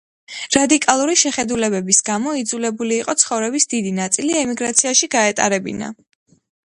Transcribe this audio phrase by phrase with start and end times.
[0.53, 5.93] რადიკალური შეხედულებების გამო იძულებული იყო ცხოვრების დიდი ნაწილი ემიგრაციაში გაეტარებინა.